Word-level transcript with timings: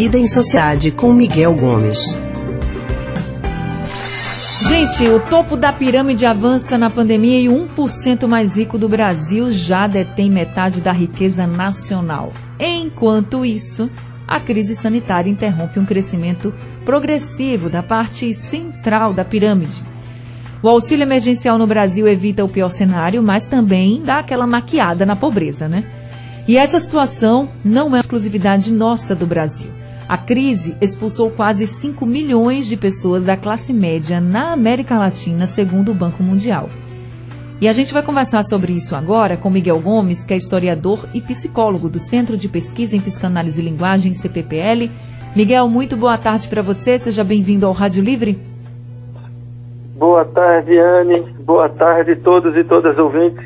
Vida 0.00 0.16
em 0.16 0.28
Sociedade 0.28 0.92
com 0.92 1.12
Miguel 1.12 1.52
Gomes. 1.56 2.16
Gente, 4.68 5.08
o 5.08 5.18
topo 5.18 5.56
da 5.56 5.72
pirâmide 5.72 6.24
avança 6.24 6.78
na 6.78 6.88
pandemia 6.88 7.40
e 7.40 7.48
o 7.48 7.66
1% 7.66 8.28
mais 8.28 8.56
rico 8.56 8.78
do 8.78 8.88
Brasil 8.88 9.50
já 9.50 9.88
detém 9.88 10.30
metade 10.30 10.80
da 10.80 10.92
riqueza 10.92 11.48
nacional. 11.48 12.32
Enquanto 12.60 13.44
isso, 13.44 13.90
a 14.24 14.38
crise 14.38 14.76
sanitária 14.76 15.28
interrompe 15.28 15.80
um 15.80 15.84
crescimento 15.84 16.54
progressivo 16.84 17.68
da 17.68 17.82
parte 17.82 18.32
central 18.32 19.12
da 19.12 19.24
pirâmide. 19.24 19.82
O 20.62 20.68
auxílio 20.68 21.02
emergencial 21.02 21.58
no 21.58 21.66
Brasil 21.66 22.06
evita 22.06 22.44
o 22.44 22.48
pior 22.48 22.70
cenário, 22.70 23.20
mas 23.20 23.48
também 23.48 24.00
dá 24.00 24.20
aquela 24.20 24.46
maquiada 24.46 25.04
na 25.04 25.16
pobreza, 25.16 25.66
né? 25.68 25.82
E 26.46 26.56
essa 26.56 26.78
situação 26.78 27.48
não 27.64 27.96
é 27.96 27.98
exclusividade 27.98 28.72
nossa 28.72 29.12
do 29.12 29.26
Brasil. 29.26 29.77
A 30.08 30.16
crise 30.16 30.74
expulsou 30.80 31.30
quase 31.30 31.66
5 31.66 32.06
milhões 32.06 32.66
de 32.66 32.78
pessoas 32.78 33.22
da 33.22 33.36
classe 33.36 33.74
média 33.74 34.18
na 34.18 34.54
América 34.54 34.98
Latina, 34.98 35.44
segundo 35.44 35.92
o 35.92 35.94
Banco 35.94 36.22
Mundial. 36.22 36.70
E 37.60 37.68
a 37.68 37.72
gente 37.74 37.92
vai 37.92 38.02
conversar 38.02 38.42
sobre 38.42 38.72
isso 38.72 38.96
agora 38.96 39.36
com 39.36 39.50
Miguel 39.50 39.78
Gomes, 39.80 40.24
que 40.24 40.32
é 40.32 40.36
historiador 40.36 41.06
e 41.12 41.20
psicólogo 41.20 41.90
do 41.90 41.98
Centro 41.98 42.38
de 42.38 42.48
Pesquisa 42.48 42.96
em 42.96 43.00
Psicanálise 43.00 43.60
e 43.60 43.64
Linguagem, 43.64 44.14
CPPL. 44.14 44.90
Miguel, 45.36 45.68
muito 45.68 45.94
boa 45.94 46.16
tarde 46.16 46.48
para 46.48 46.62
você, 46.62 46.96
seja 46.96 47.22
bem-vindo 47.22 47.66
ao 47.66 47.72
Rádio 47.72 48.02
Livre. 48.02 48.38
Boa 49.98 50.24
tarde, 50.24 50.78
Anne. 50.78 51.20
Boa 51.40 51.68
tarde 51.68 52.12
a 52.12 52.16
todos 52.16 52.56
e 52.56 52.64
todas 52.64 52.96
ouvintes. 52.96 53.44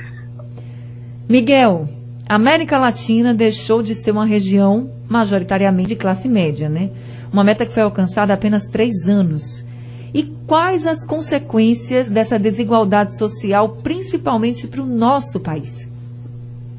Miguel, 1.28 1.88
a 2.32 2.34
América 2.34 2.78
Latina 2.78 3.34
deixou 3.34 3.82
de 3.82 3.95
ser 3.95 4.10
uma 4.10 4.24
região 4.24 4.91
majoritariamente 5.06 5.88
de 5.88 5.96
classe 5.96 6.30
média, 6.30 6.66
né? 6.66 6.88
Uma 7.30 7.44
meta 7.44 7.66
que 7.66 7.75
foi 7.75 7.83
alcançada 7.83 8.33
há 8.33 8.36
apenas 8.36 8.70
três 8.70 9.06
anos. 9.06 9.69
E 10.14 10.22
quais 10.47 10.86
as 10.86 11.06
consequências 11.06 12.08
dessa 12.08 12.38
desigualdade 12.38 13.19
social, 13.19 13.77
principalmente 13.83 14.66
para 14.66 14.80
o 14.80 14.86
nosso 14.86 15.42
país? 15.42 15.92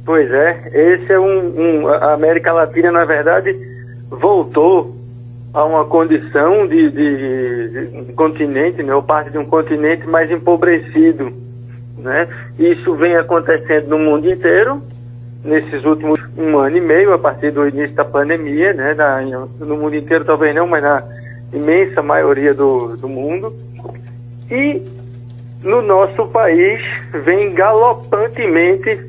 Pois 0.03 0.27
é, 0.31 0.71
esse 0.73 1.13
é 1.13 1.19
um, 1.19 1.83
um, 1.83 1.87
A 1.87 2.15
América 2.15 2.51
Latina, 2.51 2.91
na 2.91 3.05
verdade, 3.05 3.55
voltou 4.09 4.95
a 5.53 5.63
uma 5.65 5.85
condição 5.85 6.65
de, 6.65 6.89
de, 6.89 7.69
de, 7.69 8.05
de 8.05 8.13
continente, 8.13 8.81
né, 8.81 8.95
ou 8.95 9.03
parte 9.03 9.29
de 9.29 9.37
um 9.37 9.45
continente 9.45 10.07
mais 10.07 10.31
empobrecido. 10.31 11.31
Né? 11.99 12.27
Isso 12.57 12.95
vem 12.95 13.15
acontecendo 13.17 13.89
no 13.89 13.99
mundo 13.99 14.27
inteiro, 14.27 14.81
nesses 15.43 15.83
últimos 15.83 16.19
um 16.37 16.57
ano 16.57 16.77
e 16.77 16.81
meio, 16.81 17.13
a 17.13 17.19
partir 17.19 17.51
do 17.51 17.67
início 17.67 17.95
da 17.95 18.05
pandemia, 18.05 18.73
né, 18.73 18.93
na, 18.93 19.21
no 19.21 19.77
mundo 19.77 19.95
inteiro 19.95 20.25
talvez 20.25 20.55
não, 20.55 20.65
mas 20.65 20.81
na 20.81 21.03
imensa 21.51 22.01
maioria 22.01 22.53
do, 22.53 22.95
do 22.97 23.09
mundo. 23.09 23.53
E 24.49 24.81
no 25.63 25.81
nosso 25.81 26.25
país 26.27 26.81
vem 27.25 27.53
galopantemente 27.53 28.99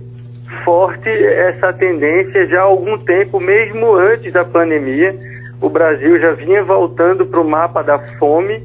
forte 0.64 1.08
essa 1.08 1.72
tendência 1.72 2.46
já 2.46 2.60
há 2.60 2.64
algum 2.64 2.98
tempo, 2.98 3.40
mesmo 3.40 3.94
antes 3.94 4.32
da 4.32 4.44
pandemia. 4.44 5.14
O 5.60 5.68
Brasil 5.68 6.20
já 6.20 6.32
vinha 6.32 6.62
voltando 6.62 7.24
para 7.26 7.40
o 7.40 7.48
mapa 7.48 7.82
da 7.82 7.98
fome, 8.18 8.62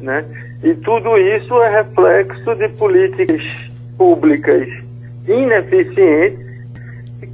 né? 0.00 0.24
E 0.62 0.74
tudo 0.74 1.16
isso 1.16 1.62
é 1.62 1.82
reflexo 1.82 2.54
de 2.56 2.68
políticas 2.70 3.42
públicas 3.96 4.68
ineficientes 5.26 6.49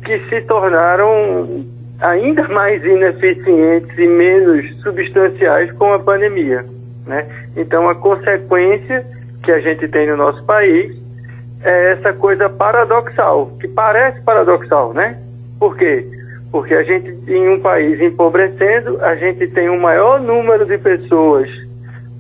que 0.05 0.19
se 0.29 0.41
tornaram 0.43 1.65
ainda 2.01 2.47
mais 2.49 2.85
ineficientes 2.85 3.97
e 3.99 4.07
menos 4.07 4.83
substanciais 4.83 5.73
com 5.73 5.93
a 5.93 5.99
pandemia. 5.99 6.65
Né? 7.07 7.27
Então, 7.57 7.89
a 7.89 7.95
consequência 7.95 9.05
que 9.43 9.53
a 9.53 9.61
gente 9.61 9.89
tem 9.89 10.09
no 10.09 10.17
nosso 10.17 10.45
país 10.45 10.95
é 11.63 11.93
essa 11.93 12.13
coisa 12.13 12.49
paradoxal, 12.49 13.53
que 13.61 13.69
parece 13.69 14.21
paradoxal, 14.23 14.93
né? 14.93 15.19
Por 15.59 15.77
quê? 15.77 16.07
Porque 16.53 16.75
a 16.75 16.83
gente, 16.83 17.09
em 17.29 17.49
um 17.49 17.61
país 17.61 18.01
empobrecendo, 18.01 19.03
a 19.03 19.15
gente 19.17 19.47
tem 19.49 19.69
um 19.69 19.81
maior 19.81 20.21
número 20.21 20.65
de 20.67 20.79
pessoas 20.79 21.49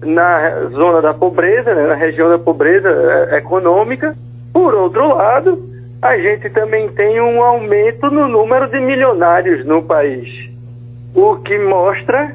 na 0.02 0.62
zona 0.70 1.00
da 1.00 1.14
pobreza, 1.14 1.74
né? 1.74 1.86
na 1.86 1.94
região 1.94 2.28
da 2.28 2.38
pobreza 2.38 2.88
é, 2.88 3.38
econômica. 3.38 4.14
Por 4.52 4.74
outro 4.74 5.08
lado, 5.08 5.62
a 6.02 6.18
gente 6.18 6.50
também 6.50 6.88
tem 6.90 7.20
um 7.20 7.42
aumento 7.42 8.10
no 8.10 8.28
número 8.28 8.68
de 8.70 8.80
milionários 8.80 9.64
no 9.64 9.82
país, 9.82 10.28
o 11.14 11.36
que 11.36 11.58
mostra 11.58 12.34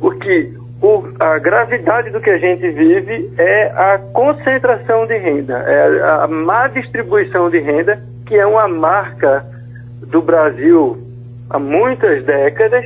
o 0.00 0.10
que 0.10 0.52
o, 0.82 1.02
a 1.18 1.38
gravidade 1.38 2.10
do 2.10 2.20
que 2.20 2.30
a 2.30 2.38
gente 2.38 2.68
vive 2.70 3.32
é 3.38 3.72
a 3.74 3.98
concentração 4.12 5.06
de 5.06 5.16
renda, 5.16 5.54
é 5.54 6.02
a, 6.02 6.24
a 6.24 6.28
má 6.28 6.68
distribuição 6.68 7.48
de 7.48 7.58
renda, 7.58 8.02
que 8.26 8.36
é 8.36 8.46
uma 8.46 8.68
marca 8.68 9.44
do 10.08 10.20
Brasil 10.20 10.98
há 11.50 11.58
muitas 11.58 12.24
décadas, 12.24 12.84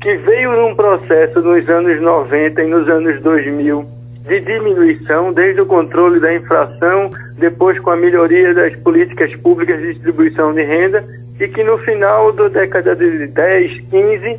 que 0.00 0.16
veio 0.16 0.52
num 0.52 0.74
processo 0.74 1.40
nos 1.40 1.68
anos 1.68 2.00
90 2.00 2.62
e 2.62 2.66
nos 2.66 2.88
anos 2.88 3.22
2000 3.22 3.95
de 4.26 4.40
diminuição, 4.40 5.32
desde 5.32 5.60
o 5.60 5.66
controle 5.66 6.20
da 6.20 6.34
inflação, 6.34 7.10
depois 7.38 7.78
com 7.80 7.90
a 7.90 7.96
melhoria 7.96 8.52
das 8.54 8.74
políticas 8.80 9.34
públicas 9.36 9.80
de 9.80 9.94
distribuição 9.94 10.52
de 10.52 10.62
renda, 10.62 11.04
e 11.38 11.48
que 11.48 11.62
no 11.62 11.78
final 11.78 12.32
da 12.32 12.48
década 12.48 12.96
de 12.96 13.28
10, 13.28 13.80
15, 13.90 14.38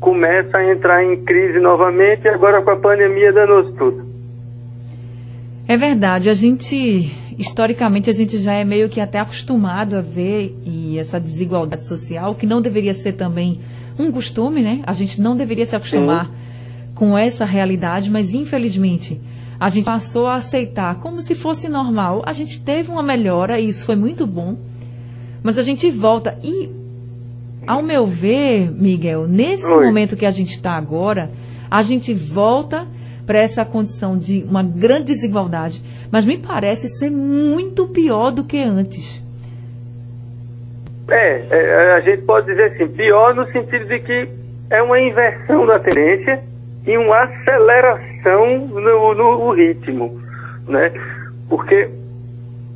começa 0.00 0.56
a 0.56 0.72
entrar 0.72 1.04
em 1.04 1.22
crise 1.24 1.60
novamente, 1.60 2.24
e 2.24 2.28
agora 2.28 2.62
com 2.62 2.70
a 2.70 2.76
pandemia 2.76 3.32
danou 3.32 3.72
tudo. 3.72 4.04
É 5.68 5.76
verdade, 5.76 6.30
a 6.30 6.34
gente, 6.34 7.10
historicamente, 7.38 8.08
a 8.08 8.12
gente 8.12 8.38
já 8.38 8.54
é 8.54 8.64
meio 8.64 8.88
que 8.88 9.00
até 9.00 9.18
acostumado 9.18 9.96
a 9.96 10.00
ver 10.00 10.54
e 10.64 10.98
essa 10.98 11.20
desigualdade 11.20 11.86
social, 11.86 12.34
que 12.34 12.46
não 12.46 12.60
deveria 12.60 12.94
ser 12.94 13.12
também 13.12 13.60
um 13.98 14.10
costume, 14.10 14.62
né? 14.62 14.82
A 14.86 14.92
gente 14.92 15.20
não 15.20 15.36
deveria 15.36 15.66
se 15.66 15.76
acostumar. 15.76 16.26
Sim 16.26 16.43
com 16.94 17.16
essa 17.16 17.44
realidade, 17.44 18.10
mas 18.10 18.32
infelizmente 18.32 19.20
a 19.58 19.68
gente 19.68 19.86
passou 19.86 20.26
a 20.26 20.34
aceitar 20.34 20.98
como 21.00 21.20
se 21.22 21.34
fosse 21.34 21.68
normal. 21.68 22.22
A 22.26 22.32
gente 22.32 22.62
teve 22.62 22.90
uma 22.90 23.02
melhora 23.02 23.58
e 23.58 23.68
isso 23.68 23.86
foi 23.86 23.96
muito 23.96 24.26
bom, 24.26 24.56
mas 25.42 25.58
a 25.58 25.62
gente 25.62 25.90
volta. 25.90 26.38
E, 26.42 26.70
ao 27.66 27.82
meu 27.82 28.06
ver, 28.06 28.70
Miguel, 28.70 29.26
nesse 29.26 29.66
Oi. 29.66 29.86
momento 29.86 30.16
que 30.16 30.26
a 30.26 30.30
gente 30.30 30.50
está 30.50 30.72
agora, 30.72 31.30
a 31.70 31.82
gente 31.82 32.12
volta 32.12 32.86
para 33.26 33.38
essa 33.38 33.64
condição 33.64 34.18
de 34.18 34.44
uma 34.48 34.62
grande 34.62 35.04
desigualdade, 35.04 35.82
mas 36.10 36.24
me 36.24 36.36
parece 36.36 36.88
ser 36.88 37.10
muito 37.10 37.86
pior 37.88 38.30
do 38.30 38.44
que 38.44 38.58
antes. 38.58 39.24
É, 41.08 41.44
é, 41.50 41.92
a 41.92 42.00
gente 42.00 42.22
pode 42.22 42.46
dizer 42.46 42.72
assim, 42.72 42.88
pior 42.88 43.34
no 43.34 43.50
sentido 43.50 43.86
de 43.86 43.98
que 44.00 44.28
é 44.70 44.82
uma 44.82 45.00
inversão 45.00 45.66
da 45.66 45.78
tendência 45.78 46.42
e 46.86 46.98
uma 46.98 47.24
aceleração 47.24 48.58
no, 48.68 49.14
no 49.14 49.50
ritmo, 49.52 50.20
né? 50.68 50.92
Porque 51.48 51.88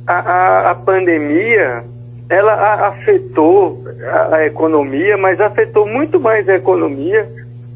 a, 0.07 0.13
a, 0.13 0.71
a 0.71 0.75
pandemia 0.75 1.83
ela 2.29 2.53
a, 2.53 2.87
afetou 2.89 3.83
a, 4.03 4.35
a 4.35 4.45
economia, 4.45 5.17
mas 5.17 5.39
afetou 5.39 5.87
muito 5.87 6.19
mais 6.19 6.47
a 6.47 6.55
economia 6.55 7.27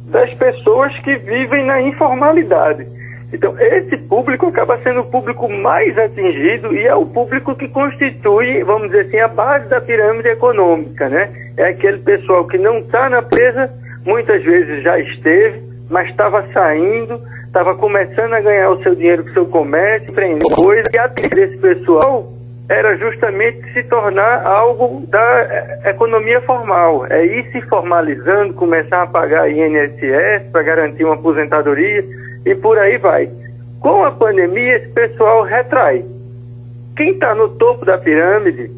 das 0.10 0.32
pessoas 0.36 0.96
que 1.00 1.16
vivem 1.18 1.66
na 1.66 1.82
informalidade. 1.82 2.88
Então, 3.34 3.60
esse 3.60 3.98
público 3.98 4.46
acaba 4.46 4.78
sendo 4.84 5.00
o 5.00 5.10
público 5.10 5.50
mais 5.50 5.98
atingido 5.98 6.72
e 6.76 6.86
é 6.86 6.94
o 6.94 7.08
público 7.08 7.56
que 7.56 7.68
constitui, 7.68 8.64
vamos 8.64 8.92
dizer 8.92 9.08
assim, 9.08 9.20
a 9.20 9.28
base 9.28 9.68
da 9.70 9.82
pirâmide 9.82 10.30
econômica, 10.30 11.10
né? 11.10 11.32
É 11.58 11.70
aquele 11.70 11.98
pessoal 11.98 12.46
que 12.46 12.60
não 12.60 12.78
está 12.78 13.10
na 13.10 13.24
presa, 13.24 13.74
muitas 14.06 14.44
vezes 14.44 14.84
já 14.84 15.00
esteve, 15.00 15.64
mas 15.90 16.10
estava 16.10 16.46
saindo, 16.54 17.22
estava 17.46 17.76
começando 17.76 18.34
a 18.34 18.42
ganhar 18.42 18.70
o 18.72 18.82
seu 18.82 18.96
dinheiro 18.96 19.24
com 19.24 19.30
o 19.30 19.34
seu 19.34 19.46
comércio, 19.46 20.10
empreendendo 20.10 20.56
coisa, 20.56 20.90
e 20.94 20.98
a 20.98 21.08
desse 21.08 21.58
pessoal 21.58 22.34
era 22.70 22.96
justamente 22.96 23.62
se 23.74 23.84
tornar 23.84 24.46
algo 24.46 25.06
da 25.08 25.42
eh, 25.42 25.90
economia 25.90 26.42
formal. 26.42 27.06
É 27.10 27.26
ir 27.26 27.52
se 27.52 27.62
formalizando, 27.64 28.54
começar 28.54 29.04
a 29.04 29.08
pagar 29.08 29.52
INSS 29.52 30.50
para 30.52 30.64
garantir 30.64 31.04
uma 31.04 31.16
aposentadoria 31.16 32.04
e 32.46 32.56
por 32.56 32.78
aí 32.80 32.98
vai. 32.98 33.30
Com 33.80 34.04
a 34.06 34.12
pandemia, 34.12 34.78
esse 34.78 34.90
pessoal 34.90 35.44
retrai. 35.44 36.06
Quem 36.96 37.12
está 37.12 37.36
no 37.36 37.50
topo 37.50 37.86
da 37.86 37.98
pirâmide, 37.98 38.72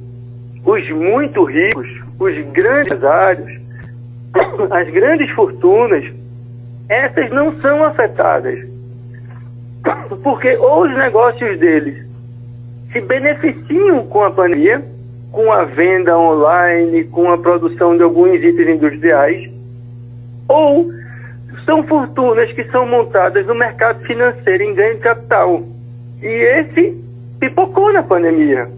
os 0.66 0.90
muito 0.90 1.44
ricos, 1.44 1.88
os 2.20 2.34
grandes 2.52 2.88
empresários, 2.88 3.62
as 4.72 4.90
grandes 4.90 5.30
fortunas, 5.32 6.04
essas 6.90 7.30
não 7.32 7.54
são 7.62 7.84
afetadas. 7.84 8.60
Porque 10.24 10.56
os 10.58 10.96
negócios 10.96 11.60
deles 11.60 12.06
se 12.92 13.02
beneficiam 13.02 14.08
com 14.08 14.24
a 14.24 14.32
pandemia, 14.32 14.84
com 15.32 15.52
a 15.52 15.66
venda 15.66 16.18
online, 16.18 17.04
com 17.06 17.30
a 17.32 17.38
produção 17.38 17.98
de 17.98 18.04
alguns 18.04 18.42
itens 18.42 18.70
industriais, 18.70 19.50
ou 20.48 20.90
são 21.66 21.84
fortunas 21.84 22.52
que 22.54 22.64
são 22.66 22.86
montadas 22.86 23.46
no 23.46 23.56
mercado 23.56 24.00
financeiro 24.06 24.64
em 24.64 24.74
ganho 24.74 24.96
de 24.96 25.02
capital. 25.02 25.64
E 26.22 26.28
esse 26.28 27.04
pipocou 27.40 27.92
na 27.92 28.02
pandemia, 28.02 28.70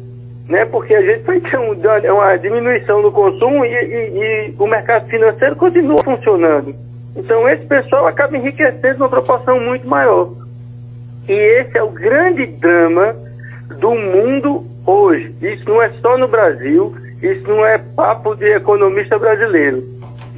né? 0.49 0.65
Porque 0.65 0.93
a 0.93 1.01
gente 1.01 1.23
vai 1.23 1.39
ter 1.39 1.57
um, 1.57 1.73
uma 1.73 2.37
diminuição 2.37 3.01
do 3.01 3.11
consumo 3.11 3.63
e, 3.65 3.69
e, 3.69 4.49
e 4.49 4.55
o 4.57 4.65
mercado 4.65 5.07
financeiro 5.09 5.55
continua 5.57 5.97
funcionando. 6.03 6.86
Então 7.17 7.49
esse 7.49 7.65
pessoal 7.65 8.05
acaba 8.05 8.37
enriquecendo 8.37 8.99
numa 8.99 9.09
proporção 9.09 9.59
muito 9.59 9.87
maior. 9.87 10.31
E 11.27 11.33
esse 11.33 11.77
é 11.77 11.83
o 11.83 11.89
grande 11.89 12.45
drama 12.45 13.13
do 13.79 13.95
mundo 13.95 14.65
hoje. 14.85 15.35
Isso 15.41 15.67
não 15.67 15.81
é 15.81 15.89
só 16.01 16.17
no 16.17 16.27
Brasil, 16.27 16.95
isso 17.21 17.47
não 17.47 17.65
é 17.65 17.79
papo 17.79 18.35
de 18.35 18.45
economista 18.45 19.17
brasileiro. 19.17 19.83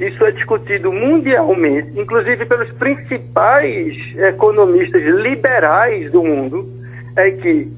Isso 0.00 0.24
é 0.24 0.30
discutido 0.30 0.90
mundialmente, 0.90 2.00
inclusive 2.00 2.46
pelos 2.46 2.72
principais 2.72 3.94
economistas 4.16 5.02
liberais 5.02 6.10
do 6.10 6.24
mundo, 6.24 6.66
é 7.16 7.30
que 7.30 7.70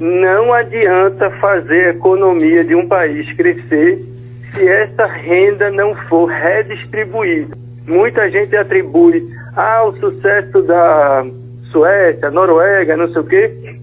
não 0.00 0.52
adianta 0.52 1.30
fazer 1.40 1.86
a 1.86 1.90
economia 1.90 2.64
de 2.64 2.74
um 2.74 2.88
país 2.88 3.32
crescer 3.36 4.04
se 4.52 4.68
essa 4.68 5.06
renda 5.06 5.70
não 5.70 5.94
for 6.08 6.26
redistribuída. 6.26 7.67
Muita 7.88 8.30
gente 8.30 8.54
atribui 8.54 9.26
ao 9.56 9.88
ah, 9.88 9.92
sucesso 9.98 10.62
da 10.62 11.24
Suécia, 11.72 12.30
Noruega, 12.30 12.98
não 12.98 13.10
sei 13.10 13.22
o 13.22 13.24
quê, 13.24 13.78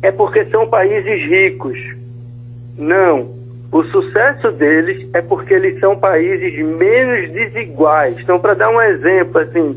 é 0.00 0.12
porque 0.12 0.44
são 0.46 0.68
países 0.68 1.28
ricos. 1.28 1.76
Não. 2.78 3.30
O 3.72 3.82
sucesso 3.84 4.52
deles 4.52 5.08
é 5.12 5.20
porque 5.22 5.54
eles 5.54 5.80
são 5.80 5.96
países 5.96 6.56
menos 6.64 7.32
desiguais. 7.32 8.16
Então, 8.20 8.38
para 8.38 8.54
dar 8.54 8.70
um 8.70 8.80
exemplo, 8.80 9.40
assim, 9.40 9.76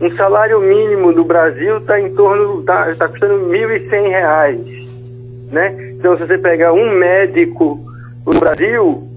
um 0.00 0.14
salário 0.16 0.60
mínimo 0.60 1.12
do 1.12 1.24
Brasil 1.24 1.78
está 1.78 2.00
em 2.00 2.14
torno, 2.14 2.60
está 2.60 2.94
tá 2.94 3.08
custando 3.08 3.50
R$ 3.50 3.80
1.100, 3.88 5.50
né? 5.50 5.94
Então, 5.98 6.16
se 6.16 6.26
você 6.26 6.38
pegar 6.38 6.72
um 6.72 6.96
médico 6.96 7.80
no 8.26 8.38
Brasil, 8.38 9.08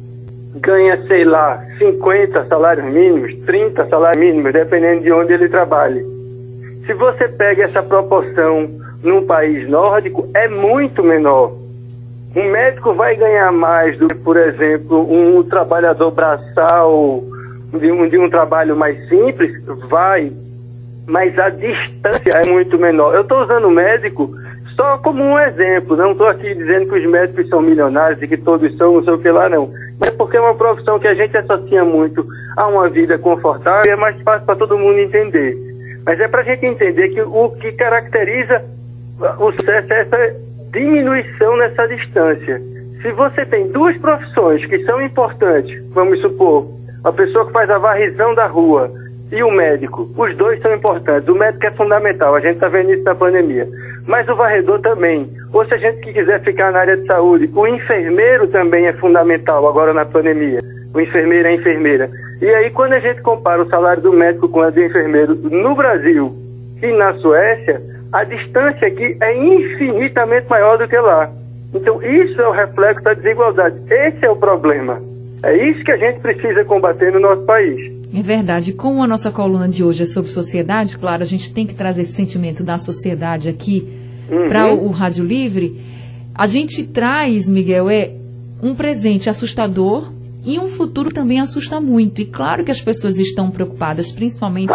ganha, 0.59 1.01
sei 1.07 1.23
lá, 1.23 1.63
50 1.77 2.45
salários 2.45 2.85
mínimos, 2.85 3.33
30 3.45 3.87
salários 3.87 4.19
mínimos, 4.19 4.53
dependendo 4.53 5.03
de 5.03 5.11
onde 5.11 5.33
ele 5.33 5.49
trabalhe. 5.49 6.03
Se 6.85 6.93
você 6.93 7.27
pega 7.27 7.63
essa 7.63 7.83
proporção 7.83 8.69
num 9.03 9.25
país 9.25 9.67
nórdico, 9.69 10.29
é 10.33 10.47
muito 10.47 11.03
menor. 11.03 11.53
Um 12.35 12.51
médico 12.51 12.93
vai 12.93 13.15
ganhar 13.15 13.51
mais 13.51 13.97
do 13.97 14.07
que, 14.07 14.15
por 14.15 14.37
exemplo, 14.37 15.11
um 15.11 15.43
trabalhador 15.43 16.11
braçal 16.11 17.23
de 17.73 17.91
um, 17.91 18.07
de 18.07 18.17
um 18.17 18.29
trabalho 18.29 18.75
mais 18.75 18.97
simples? 19.09 19.51
Vai. 19.89 20.31
Mas 21.07 21.37
a 21.39 21.49
distância 21.49 22.41
é 22.45 22.51
muito 22.51 22.77
menor. 22.77 23.15
Eu 23.15 23.21
estou 23.21 23.41
usando 23.43 23.65
o 23.65 23.71
médico 23.71 24.29
só 24.77 24.99
como 24.99 25.23
um 25.23 25.39
exemplo, 25.39 25.97
não 25.97 26.11
estou 26.11 26.27
aqui 26.27 26.53
dizendo 26.53 26.87
que 26.87 26.99
os 26.99 27.09
médicos 27.09 27.49
são 27.49 27.61
milionários 27.61 28.21
e 28.21 28.27
que 28.27 28.37
todos 28.37 28.77
são, 28.77 28.93
não 28.93 29.03
sei 29.03 29.13
o 29.13 29.17
que 29.17 29.31
lá, 29.31 29.49
não. 29.49 29.71
Mas 29.99 30.11
porque 30.11 30.37
é 30.37 30.41
uma 30.41 30.55
profissão 30.55 30.99
que 30.99 31.07
a 31.07 31.13
gente 31.13 31.35
associa 31.35 31.83
muito 31.83 32.25
a 32.55 32.67
uma 32.67 32.89
vida 32.89 33.17
confortável 33.17 33.83
e 33.87 33.93
é 33.93 33.95
mais 33.95 34.21
fácil 34.21 34.45
para 34.45 34.55
todo 34.55 34.77
mundo 34.77 34.99
entender. 34.99 35.57
Mas 36.05 36.19
é 36.19 36.27
para 36.27 36.41
a 36.41 36.43
gente 36.43 36.65
entender 36.65 37.09
que 37.09 37.21
o 37.21 37.49
que 37.51 37.71
caracteriza 37.73 38.63
o 39.39 39.51
sucesso 39.51 39.93
é 39.93 40.01
essa 40.01 40.35
diminuição 40.71 41.57
nessa 41.57 41.87
distância. 41.87 42.61
Se 43.01 43.11
você 43.11 43.45
tem 43.45 43.67
duas 43.71 43.97
profissões 43.97 44.65
que 44.65 44.83
são 44.85 45.01
importantes, 45.01 45.81
vamos 45.89 46.19
supor, 46.21 46.67
a 47.03 47.11
pessoa 47.11 47.45
que 47.47 47.53
faz 47.53 47.69
a 47.69 47.77
varrição 47.77 48.33
da 48.35 48.47
rua 48.47 48.91
e 49.31 49.43
o 49.43 49.51
médico, 49.51 50.09
os 50.17 50.35
dois 50.37 50.61
são 50.61 50.73
importantes. 50.73 51.27
O 51.27 51.35
médico 51.35 51.65
é 51.65 51.71
fundamental, 51.71 52.35
a 52.35 52.39
gente 52.39 52.55
está 52.55 52.67
vendo 52.69 52.93
isso 52.93 53.03
na 53.03 53.15
pandemia. 53.15 53.67
Mas 54.07 54.27
o 54.29 54.35
varredor 54.35 54.79
também. 54.81 55.29
Ou 55.53 55.65
se 55.65 55.73
a 55.73 55.77
gente 55.77 55.99
quiser 55.99 56.41
ficar 56.43 56.71
na 56.71 56.79
área 56.79 56.97
de 56.97 57.05
saúde, 57.05 57.49
o 57.53 57.67
enfermeiro 57.67 58.47
também 58.47 58.87
é 58.87 58.93
fundamental 58.93 59.67
agora 59.67 59.93
na 59.93 60.05
pandemia. 60.05 60.59
O 60.93 61.01
enfermeiro 61.01 61.47
é 61.47 61.51
a 61.51 61.55
enfermeira. 61.55 62.09
E 62.41 62.47
aí, 62.47 62.69
quando 62.71 62.93
a 62.93 62.99
gente 62.99 63.21
compara 63.21 63.61
o 63.61 63.69
salário 63.69 64.01
do 64.01 64.13
médico 64.13 64.47
com 64.47 64.61
o 64.61 64.71
do 64.71 64.81
enfermeiro 64.81 65.35
no 65.35 65.75
Brasil 65.75 66.33
e 66.81 66.91
na 66.93 67.13
Suécia, 67.15 67.81
a 68.13 68.23
distância 68.23 68.87
aqui 68.87 69.17
é 69.21 69.37
infinitamente 69.37 70.47
maior 70.49 70.77
do 70.77 70.87
que 70.87 70.97
lá. 70.97 71.29
Então, 71.73 72.01
isso 72.01 72.41
é 72.41 72.47
o 72.47 72.51
reflexo 72.51 73.03
da 73.03 73.13
desigualdade. 73.13 73.75
Esse 73.89 74.25
é 74.25 74.29
o 74.29 74.35
problema. 74.37 75.01
É 75.43 75.55
isso 75.55 75.83
que 75.83 75.91
a 75.91 75.97
gente 75.97 76.19
precisa 76.19 76.63
combater 76.63 77.11
no 77.11 77.19
nosso 77.19 77.43
país. 77.43 77.91
É 78.15 78.21
verdade. 78.21 78.71
Como 78.73 79.03
a 79.03 79.07
nossa 79.07 79.31
coluna 79.31 79.67
de 79.67 79.83
hoje 79.83 80.03
é 80.03 80.05
sobre 80.05 80.31
sociedade, 80.31 80.97
claro, 80.97 81.21
a 81.21 81.25
gente 81.25 81.53
tem 81.53 81.67
que 81.67 81.75
trazer 81.75 82.03
esse 82.03 82.13
sentimento 82.13 82.63
da 82.63 82.77
sociedade 82.77 83.49
aqui 83.49 83.96
uhum. 84.29 84.49
para 84.49 84.73
o, 84.73 84.87
o 84.87 84.91
Rádio 84.91 85.25
Livre. 85.25 85.81
A 86.33 86.45
gente 86.45 86.83
traz, 86.83 87.47
Miguel, 87.49 87.89
é 87.89 88.11
um 88.61 88.75
presente 88.75 89.29
assustador 89.29 90.11
e 90.45 90.57
um 90.59 90.67
futuro 90.69 91.11
também 91.11 91.39
assusta 91.41 91.81
muito. 91.81 92.21
E 92.21 92.25
claro 92.25 92.63
que 92.63 92.71
as 92.71 92.79
pessoas 92.79 93.17
estão 93.17 93.51
preocupadas, 93.51 94.11
principalmente 94.11 94.71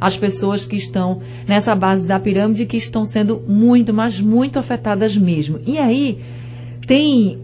as 0.00 0.16
pessoas 0.16 0.64
que 0.64 0.74
estão 0.74 1.20
nessa 1.46 1.74
base 1.74 2.06
da 2.06 2.18
pirâmide, 2.18 2.66
que 2.66 2.76
estão 2.76 3.06
sendo 3.06 3.40
muito, 3.46 3.94
mas 3.94 4.20
muito 4.20 4.58
afetadas 4.58 5.16
mesmo. 5.16 5.60
E 5.64 5.78
aí 5.78 6.18
tem 6.86 7.38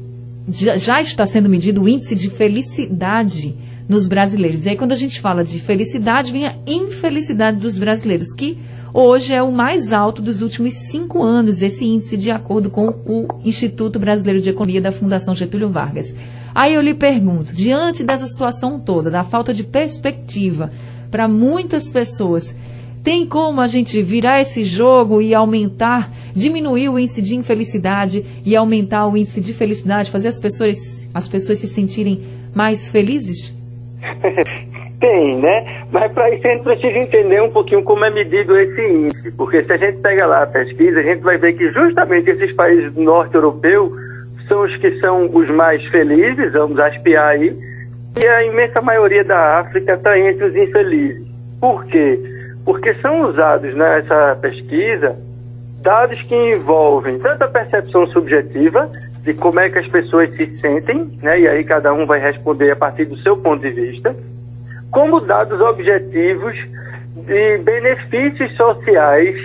já 0.49 1.01
está 1.01 1.27
sendo 1.27 1.49
medido 1.49 1.83
o 1.83 1.89
índice 1.89 2.15
de 2.15 2.31
felicidade 2.31 3.55
nos 3.89 4.09
brasileiros. 4.09 4.67
E 4.67 4.71
aí 4.71 4.77
quando 4.77 4.93
a 4.93 4.97
gente 4.97 5.21
fala 5.21 5.45
de 5.45 5.61
felicidade, 5.61 6.33
vem 6.33 6.47
a 6.47 6.57
infelicidade 6.67 7.59
dos 7.59 7.79
brasileiros, 7.79 8.33
que 8.33 8.59
hoje 8.93 9.35
é 9.35 9.43
o 9.43 9.53
mais 9.53 9.93
alto 9.93 10.23
dos 10.23 10.43
últimos 10.43 10.75
cinco 10.75 11.23
anos, 11.23 11.63
esse 11.63 11.85
índice 11.85 12.17
de 12.17 12.31
acordo 12.31 12.71
com 12.71 12.89
o 12.89 13.41
Instituto 13.45 13.99
Brasileiro 13.99 14.41
de 14.41 14.51
Economia 14.51 14.81
da 14.81 14.93
Fundação 14.93 15.35
Getúlio 15.35 15.71
Vargas. 15.71 16.15
Aí 16.55 16.75
eu 16.75 16.81
lhe 16.81 16.95
pergunto, 16.95 17.55
diante 17.55 18.03
dessa 18.03 18.27
situação 18.27 18.81
toda, 18.81 19.11
da 19.11 19.25
falta 19.25 19.55
de 19.55 19.63
perspectiva 19.63 20.73
para 21.11 21.29
muitas 21.29 21.93
pessoas, 21.93 22.57
tem 23.03 23.27
como 23.27 23.61
a 23.61 23.67
gente 23.67 24.03
virar 24.03 24.41
esse 24.41 24.65
jogo 24.65 25.23
e 25.23 25.35
aumentar, 25.35 26.13
diminuir 26.35 26.89
o 26.89 26.99
índice 26.99 27.23
de 27.23 27.37
infelicidade 27.37 28.25
e 28.45 28.55
aumentar 28.57 29.07
o 29.07 29.17
índice 29.17 29.41
de 29.41 29.55
felicidade, 29.55 30.11
fazer 30.11 30.29
as 30.29 30.39
pessoas, 30.39 31.09
as 31.15 31.27
pessoas 31.27 31.59
se 31.59 31.67
sentirem 31.67 32.23
mais 32.55 32.91
felizes? 32.91 33.55
Tem, 35.01 35.39
né? 35.39 35.85
Mas 35.93 36.11
para 36.13 36.29
isso 36.31 36.47
a 36.47 36.51
gente 36.51 36.65
precisa 36.65 36.99
entender 36.99 37.41
um 37.41 37.51
pouquinho 37.51 37.85
como 37.85 38.05
é 38.05 38.11
medido 38.11 38.59
esse 38.59 38.83
índice, 38.83 39.31
porque 39.33 39.63
se 39.63 39.73
a 39.73 39.77
gente 39.77 40.01
pega 40.01 40.27
lá 40.27 40.43
a 40.43 40.47
pesquisa, 40.47 40.99
a 40.99 41.03
gente 41.03 41.23
vai 41.23 41.39
ver 41.39 41.53
que 41.53 41.71
justamente 41.73 42.31
esses 42.31 42.53
países 42.57 42.93
do 42.93 43.03
norte 43.03 43.35
europeu 43.35 43.93
são 44.49 44.63
os 44.63 44.77
que 44.79 44.99
são 44.99 45.31
os 45.33 45.49
mais 45.51 45.85
felizes, 45.87 46.53
vamos 46.53 46.81
aspiar 46.81 47.29
aí, 47.29 47.57
e 48.21 48.27
a 48.27 48.45
imensa 48.45 48.81
maioria 48.81 49.23
da 49.23 49.61
África 49.61 49.95
está 49.95 50.19
entre 50.19 50.45
os 50.47 50.57
infelizes. 50.57 51.29
Por 51.61 51.85
quê? 51.87 52.19
Porque 52.65 52.93
são 52.95 53.29
usados 53.29 53.73
nessa 53.77 54.37
pesquisa 54.41 55.17
dados 55.81 56.21
que 56.23 56.35
envolvem 56.35 57.19
tanto 57.21 57.45
a 57.45 57.49
percepção 57.49 58.07
subjetiva 58.09 58.91
de 59.23 59.33
como 59.35 59.61
é 59.61 59.71
que 59.71 59.79
as 59.79 59.87
pessoas 59.89 60.35
se 60.37 60.57
sentem, 60.59 61.19
né, 61.23 61.41
e 61.41 61.49
aí 61.49 61.63
cada 61.63 61.93
um 61.93 62.05
vai 62.05 62.19
responder 62.19 62.73
a 62.73 62.77
partir 62.77 63.05
do 63.05 63.17
seu 63.19 63.37
ponto 63.37 63.61
de 63.61 63.71
vista, 63.71 64.15
como 64.91 65.21
dados 65.21 65.61
objetivos 65.61 66.57
de 67.27 67.59
benefícios 67.59 68.55
sociais 68.57 69.37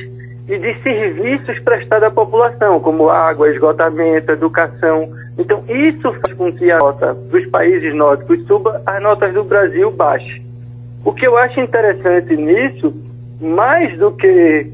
e 0.47 0.57
de 0.57 0.83
serviços 0.83 1.59
prestados 1.59 2.07
à 2.07 2.11
população, 2.11 2.79
como 2.79 3.09
água, 3.09 3.49
esgotamento, 3.49 4.31
educação. 4.31 5.09
Então, 5.37 5.63
isso 5.67 6.13
faz 6.13 6.33
com 6.37 6.51
que 6.53 6.69
a 6.69 6.77
nota 6.77 7.13
dos 7.13 7.45
países 7.47 7.93
nórdicos 7.95 8.45
suba, 8.45 8.81
as 8.85 9.01
notas 9.01 9.33
do 9.33 9.43
Brasil 9.43 9.89
baixe. 9.91 10.41
O 11.05 11.13
que 11.13 11.25
eu 11.25 11.37
acho 11.37 11.59
interessante 11.59 12.35
nisso, 12.35 12.93
mais 13.41 13.97
do 13.97 14.11
que 14.11 14.67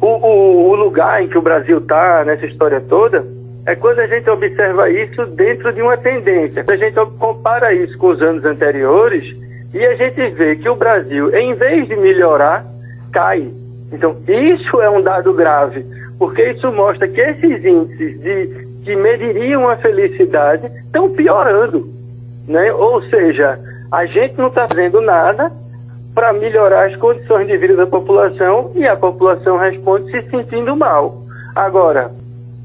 o, 0.00 0.06
o, 0.06 0.70
o 0.70 0.74
lugar 0.74 1.22
em 1.22 1.28
que 1.28 1.38
o 1.38 1.42
Brasil 1.42 1.78
está 1.78 2.24
nessa 2.24 2.46
história 2.46 2.80
toda, 2.80 3.24
é 3.66 3.74
quando 3.74 4.00
a 4.00 4.06
gente 4.06 4.28
observa 4.28 4.90
isso 4.90 5.24
dentro 5.26 5.72
de 5.72 5.80
uma 5.80 5.96
tendência. 5.96 6.64
A 6.68 6.76
gente 6.76 6.94
compara 7.18 7.72
isso 7.72 7.96
com 7.96 8.08
os 8.08 8.20
anos 8.20 8.44
anteriores 8.44 9.24
e 9.74 9.84
a 9.84 9.96
gente 9.96 10.30
vê 10.30 10.54
que 10.54 10.68
o 10.68 10.76
Brasil, 10.76 11.34
em 11.34 11.52
vez 11.54 11.88
de 11.88 11.96
melhorar, 11.96 12.64
cai. 13.12 13.50
Então, 13.92 14.16
isso 14.28 14.80
é 14.80 14.88
um 14.88 15.02
dado 15.02 15.34
grave, 15.34 15.84
porque 16.16 16.50
isso 16.50 16.70
mostra 16.72 17.08
que 17.08 17.20
esses 17.20 17.64
índices 17.64 18.20
de, 18.20 18.66
que 18.84 18.94
mediriam 18.94 19.68
a 19.68 19.76
felicidade 19.76 20.70
estão 20.86 21.10
piorando. 21.10 21.88
Né? 22.46 22.72
Ou 22.72 23.02
seja, 23.10 23.58
a 23.90 24.06
gente 24.06 24.38
não 24.38 24.46
está 24.46 24.68
fazendo 24.68 25.00
nada 25.00 25.50
para 26.14 26.32
melhorar 26.32 26.86
as 26.86 26.96
condições 26.96 27.48
de 27.48 27.56
vida 27.56 27.74
da 27.74 27.86
população 27.86 28.70
e 28.76 28.86
a 28.86 28.96
população 28.96 29.56
responde 29.58 30.08
se 30.12 30.30
sentindo 30.30 30.76
mal. 30.76 31.22
Agora, 31.56 32.12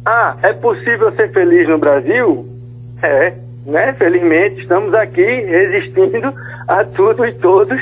ah, 0.05 0.37
é 0.43 0.53
possível 0.53 1.11
ser 1.13 1.31
feliz 1.31 1.67
no 1.67 1.79
Brasil? 1.79 2.45
É, 3.01 3.33
né? 3.65 3.93
Felizmente 3.93 4.61
estamos 4.61 4.93
aqui 4.93 5.21
resistindo 5.21 6.33
a 6.69 6.85
tudo 6.85 7.25
e 7.25 7.33
todos 7.39 7.81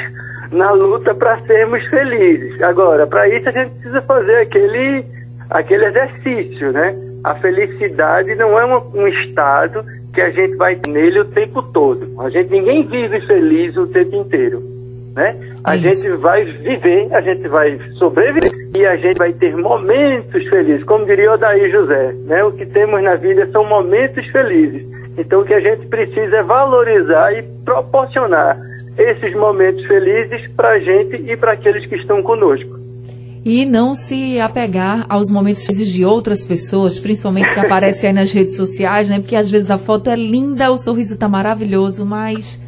na 0.52 0.72
luta 0.72 1.14
para 1.14 1.40
sermos 1.42 1.86
felizes. 1.88 2.62
Agora, 2.62 3.06
para 3.06 3.28
isso 3.28 3.50
a 3.50 3.52
gente 3.52 3.72
precisa 3.74 4.02
fazer 4.04 4.38
aquele, 4.38 5.06
aquele 5.50 5.86
exercício, 5.86 6.72
né? 6.72 6.96
A 7.24 7.36
felicidade 7.36 8.34
não 8.36 8.58
é 8.58 8.64
uma, 8.64 8.80
um 8.96 9.08
estado 9.08 9.84
que 10.14 10.22
a 10.22 10.30
gente 10.30 10.56
vai 10.56 10.80
nele 10.88 11.20
o 11.20 11.26
tempo 11.26 11.62
todo. 11.74 12.10
A 12.22 12.30
gente 12.30 12.50
ninguém 12.50 12.88
vive 12.88 13.20
feliz 13.28 13.76
o 13.76 13.88
tempo 13.88 14.16
inteiro, 14.16 14.62
né? 15.14 15.36
A 15.66 15.76
Isso. 15.76 16.08
gente 16.08 16.22
vai 16.22 16.46
viver, 16.46 17.14
a 17.14 17.20
gente 17.20 17.46
vai 17.50 17.78
sobreviver 18.00 18.52
e 18.78 18.86
a 18.86 18.96
gente 18.96 19.18
vai 19.18 19.34
ter 19.34 19.54
momentos 19.58 20.48
felizes, 20.48 20.86
como 20.86 21.06
diria 21.06 21.34
o 21.34 21.38
Daí 21.38 21.70
José, 21.70 22.14
né? 22.26 22.42
O 22.46 22.54
que 22.54 22.66
temos 22.68 23.04
na 23.04 23.16
vida 23.16 23.46
são 23.52 23.66
momentos 23.66 24.26
felizes. 24.28 24.97
Então 25.18 25.42
o 25.42 25.46
que 25.46 25.54
a 25.54 25.60
gente 25.60 25.88
precisa 25.88 26.38
é 26.38 26.44
valorizar 26.44 27.34
e 27.34 27.44
proporcionar 27.66 28.58
esses 28.98 29.36
momentos 29.36 29.86
felizes 29.86 30.48
para 30.56 30.70
a 30.70 30.80
gente 30.80 31.16
e 31.30 31.36
para 31.36 31.54
aqueles 31.54 31.88
que 31.88 31.96
estão 31.96 32.22
conosco. 32.22 32.78
E 33.46 33.66
não 33.66 33.96
se 33.96 34.40
apegar 34.40 35.06
aos 35.08 35.32
momentos 35.32 35.66
felizes 35.66 35.88
de 35.88 36.04
outras 36.04 36.46
pessoas, 36.46 37.00
principalmente 37.00 37.54
que 37.54 37.60
aparecem 37.60 38.10
aí 38.10 38.16
nas 38.16 38.32
redes 38.32 38.58
sociais, 38.58 39.10
né? 39.10 39.20
Porque 39.20 39.36
às 39.36 39.50
vezes 39.50 39.72
a 39.72 39.78
foto 39.78 40.10
é 40.10 40.16
linda, 40.16 40.70
o 40.70 40.78
sorriso 40.78 41.18
tá 41.18 41.30
maravilhoso, 41.30 42.06
mas 42.06 42.60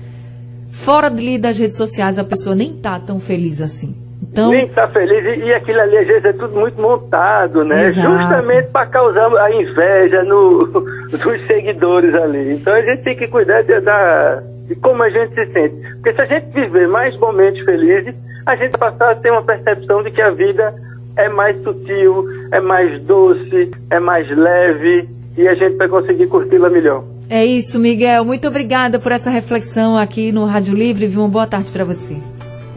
fora 0.71 1.09
das 1.09 1.59
redes 1.59 1.75
sociais 1.75 2.17
a 2.17 2.23
pessoa 2.23 2.55
nem 2.55 2.73
tá 2.73 2.99
tão 2.99 3.19
feliz 3.19 3.59
assim. 3.59 3.93
Então, 4.21 4.51
Nem 4.51 4.65
está 4.65 4.87
feliz 4.89 5.23
e, 5.25 5.45
e 5.45 5.53
aquilo 5.53 5.79
ali 5.79 5.97
às 5.97 6.07
vezes 6.07 6.25
é 6.25 6.33
tudo 6.33 6.59
muito 6.59 6.79
montado, 6.79 7.63
né? 7.63 7.83
Exato. 7.83 8.09
Justamente 8.09 8.69
para 8.71 8.85
causar 8.87 9.33
a 9.37 9.51
inveja 9.51 10.23
no, 10.23 10.59
dos 11.09 11.47
seguidores 11.47 12.13
ali. 12.13 12.53
Então 12.53 12.73
a 12.73 12.81
gente 12.81 13.03
tem 13.03 13.15
que 13.15 13.27
cuidar 13.27 13.61
de, 13.63 13.79
da, 13.79 14.43
de 14.67 14.75
como 14.75 15.01
a 15.03 15.09
gente 15.09 15.33
se 15.33 15.45
sente. 15.51 15.75
Porque 15.95 16.13
se 16.13 16.21
a 16.21 16.25
gente 16.25 16.53
viver 16.53 16.87
mais 16.87 17.17
momentos 17.17 17.59
felizes, 17.63 18.13
a 18.45 18.55
gente 18.55 18.77
passar 18.77 19.11
a 19.11 19.15
ter 19.15 19.31
uma 19.31 19.43
percepção 19.43 20.03
de 20.03 20.11
que 20.11 20.21
a 20.21 20.31
vida 20.31 20.73
é 21.17 21.27
mais 21.29 21.61
sutil, 21.63 22.23
é 22.51 22.59
mais 22.59 23.01
doce, 23.03 23.71
é 23.89 23.99
mais 23.99 24.29
leve 24.29 25.09
e 25.37 25.47
a 25.47 25.55
gente 25.55 25.75
vai 25.77 25.87
conseguir 25.87 26.27
curti-la 26.27 26.69
melhor. 26.69 27.03
é 27.29 27.45
isso, 27.45 27.79
Miguel. 27.79 28.25
Muito 28.25 28.47
obrigada 28.47 28.99
por 28.99 29.11
essa 29.11 29.29
reflexão 29.29 29.97
aqui 29.97 30.31
no 30.31 30.45
Rádio 30.45 30.75
Livre. 30.75 31.07
Viu? 31.07 31.21
Uma 31.21 31.29
boa 31.29 31.47
tarde 31.47 31.71
para 31.71 31.83
você. 31.83 32.15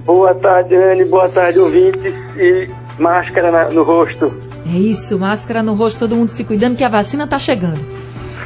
Boa 0.04 0.34
tarde, 0.34 0.74
Anne. 0.74 1.04
Boa 1.04 1.28
tarde, 1.28 1.58
ouvintes. 1.58 2.14
E 2.36 2.68
máscara 2.98 3.50
na- 3.50 3.70
no 3.70 3.82
rosto. 3.82 4.32
É 4.66 4.78
isso, 4.78 5.18
máscara 5.18 5.62
no 5.62 5.74
rosto, 5.74 5.98
todo 6.00 6.14
mundo 6.16 6.28
se 6.28 6.44
cuidando 6.44 6.76
que 6.76 6.84
a 6.84 6.88
vacina 6.88 7.26
tá 7.26 7.38
chegando. 7.38 7.80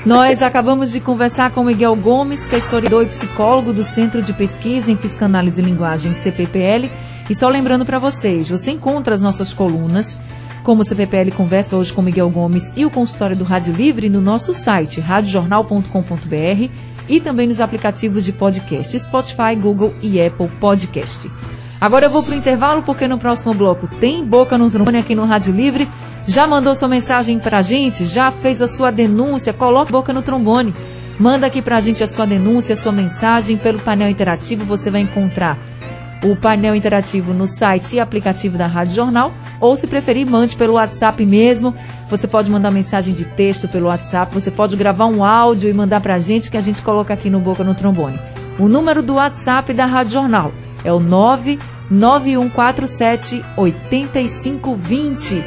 Nós 0.05 0.41
acabamos 0.43 0.93
de 0.93 1.01
conversar 1.01 1.51
com 1.53 1.65
Miguel 1.65 1.97
Gomes, 1.97 2.45
que 2.47 2.55
é 2.55 2.59
historiador 2.59 3.03
e 3.03 3.07
psicólogo 3.07 3.73
do 3.73 3.83
Centro 3.83 4.23
de 4.23 4.33
Pesquisa 4.33 4.91
em 4.91 4.97
Psicanálise 4.97 5.61
e 5.61 5.65
Linguagem, 5.65 6.15
CPPL. 6.15 6.89
E 7.29 7.35
só 7.35 7.49
lembrando 7.49 7.85
para 7.85 7.99
vocês, 7.99 8.49
você 8.49 8.71
encontra 8.71 9.15
as 9.15 9.21
nossas 9.21 9.53
colunas, 9.53 10.17
como 10.63 10.83
o 10.83 10.85
CPPL 10.85 11.33
Conversa 11.33 11.77
hoje 11.77 11.93
com 11.93 12.03
Miguel 12.03 12.31
Gomes 12.31 12.73
e 12.77 12.85
o 12.85 12.91
consultório 12.91 13.35
do 13.37 13.43
Rádio 13.45 13.75
Livre 13.75 14.09
no 14.09 14.21
nosso 14.21 14.55
site, 14.55 15.01
radiojornal.com.br 15.01 16.71
e 17.09 17.21
também 17.21 17.47
nos 17.47 17.61
aplicativos 17.61 18.25
de 18.25 18.33
podcast 18.33 18.99
Spotify, 18.99 19.55
Google 19.55 19.95
e 20.03 20.21
Apple 20.21 20.49
Podcast. 20.61 21.31
Agora 21.81 22.07
eu 22.07 22.11
vou 22.11 22.23
pro 22.23 22.35
intervalo 22.35 22.83
porque 22.83 23.07
no 23.07 23.19
próximo 23.19 23.53
bloco 23.53 23.87
tem 23.87 24.25
Boca 24.25 24.57
no 24.57 24.71
Trombone 24.71 24.99
aqui 24.99 25.15
no 25.15 25.25
Rádio 25.25 25.55
Livre. 25.55 25.89
Já 26.27 26.47
mandou 26.47 26.75
sua 26.75 26.89
mensagem 26.89 27.39
pra 27.39 27.63
gente? 27.63 28.05
Já 28.05 28.33
fez 28.33 28.61
a 28.63 28.67
sua 28.67 28.91
denúncia? 28.91 29.53
Coloque 29.53 29.93
Boca 29.93 30.13
no 30.13 30.23
Trombone. 30.23 30.75
Manda 31.19 31.47
aqui 31.47 31.63
pra 31.63 31.81
gente 31.81 32.03
a 32.03 32.09
sua 32.09 32.27
denúncia, 32.27 32.73
a 32.73 32.77
sua 32.77 32.93
mensagem 32.93 33.57
pelo 33.57 33.79
painel 33.79 34.09
interativo. 34.09 34.65
Você 34.65 34.91
vai 34.91 35.03
encontrar 35.03 35.59
o 36.23 36.37
painel 36.37 36.75
interativo 36.75 37.33
no 37.33 37.47
site 37.47 37.97
e 37.97 38.01
aplicativo 38.01 38.59
da 38.59 38.67
Rádio 38.67 38.95
Jornal, 38.95 39.33
ou 39.61 39.77
se 39.77 39.87
preferir, 39.87 40.29
mande 40.29 40.57
pelo 40.57 40.73
WhatsApp 40.75 41.25
mesmo. 41.25 41.75
Você 42.09 42.27
pode 42.27 42.51
mandar 42.51 42.71
mensagem 42.71 43.15
de 43.15 43.25
texto 43.25 43.69
pelo 43.69 43.87
WhatsApp, 43.87 44.33
você 44.33 44.51
pode 44.51 44.77
gravar 44.77 45.07
um 45.07 45.25
áudio 45.25 45.71
e 45.71 45.75
mandar 45.75 46.01
pra 46.01 46.19
gente 46.19 46.51
que 46.51 46.57
a 46.57 46.61
gente 46.61 46.83
coloca 46.83 47.15
aqui 47.15 47.31
no 47.31 47.39
Boca 47.41 47.63
no 47.63 47.75
Trombone. 47.75 48.19
O 48.59 48.69
número 48.69 49.03
do 49.03 49.15
WhatsApp 49.15 49.73
da 49.75 49.87
Rádio 49.87 50.13
Jornal 50.13 50.53
é 50.83 50.93
o 50.93 51.01
99147 51.01 53.45
8520. 53.57 55.45